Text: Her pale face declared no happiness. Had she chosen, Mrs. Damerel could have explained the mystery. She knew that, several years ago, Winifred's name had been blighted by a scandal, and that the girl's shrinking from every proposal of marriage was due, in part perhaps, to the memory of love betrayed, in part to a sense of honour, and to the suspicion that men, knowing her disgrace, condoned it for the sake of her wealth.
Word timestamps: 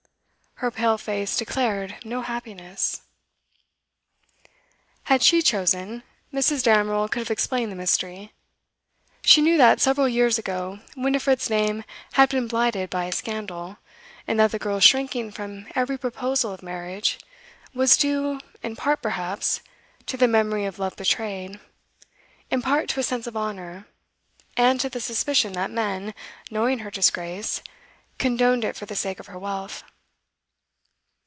Her 0.55 0.69
pale 0.69 0.99
face 0.99 1.37
declared 1.37 1.95
no 2.05 2.21
happiness. 2.21 3.01
Had 5.05 5.23
she 5.23 5.41
chosen, 5.41 6.03
Mrs. 6.31 6.61
Damerel 6.61 7.07
could 7.09 7.17
have 7.17 7.31
explained 7.31 7.71
the 7.71 7.75
mystery. 7.75 8.31
She 9.23 9.41
knew 9.41 9.57
that, 9.57 9.81
several 9.81 10.07
years 10.07 10.37
ago, 10.37 10.77
Winifred's 10.95 11.49
name 11.49 11.83
had 12.11 12.29
been 12.29 12.47
blighted 12.47 12.91
by 12.91 13.05
a 13.05 13.11
scandal, 13.11 13.79
and 14.27 14.39
that 14.39 14.51
the 14.51 14.59
girl's 14.59 14.83
shrinking 14.83 15.31
from 15.31 15.65
every 15.73 15.97
proposal 15.97 16.51
of 16.53 16.61
marriage 16.61 17.19
was 17.73 17.97
due, 17.97 18.39
in 18.61 18.75
part 18.75 19.01
perhaps, 19.01 19.61
to 20.05 20.15
the 20.15 20.27
memory 20.27 20.65
of 20.65 20.77
love 20.77 20.95
betrayed, 20.95 21.59
in 22.51 22.61
part 22.61 22.87
to 22.89 22.99
a 22.99 23.03
sense 23.03 23.25
of 23.25 23.35
honour, 23.35 23.87
and 24.55 24.79
to 24.79 24.89
the 24.91 25.01
suspicion 25.01 25.53
that 25.53 25.71
men, 25.71 26.13
knowing 26.51 26.79
her 26.79 26.91
disgrace, 26.91 27.63
condoned 28.19 28.63
it 28.63 28.75
for 28.75 28.85
the 28.85 28.95
sake 28.95 29.19
of 29.19 29.25
her 29.25 29.39
wealth. 29.39 29.83